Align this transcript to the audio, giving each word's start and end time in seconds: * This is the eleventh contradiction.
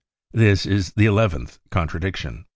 * 0.21 0.33
This 0.43 0.65
is 0.65 0.93
the 0.93 1.05
eleventh 1.05 1.59
contradiction. 1.69 2.45